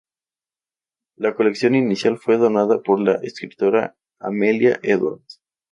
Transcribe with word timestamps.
La 1.15 1.35
colección 1.35 1.75
inicial 1.75 2.17
fue 2.17 2.37
donada 2.39 2.81
por 2.81 2.99
la 2.99 3.19
escritora 3.21 3.95
Amelia 4.17 4.79
Edwards. 4.81 5.43